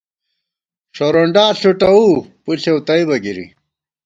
ݭورونڈا 0.95 1.45
ݪُوٹَوُو، 1.59 2.09
پُݪېؤ 2.43 2.77
تئیبہ 2.87 3.17
گِری 3.23 3.45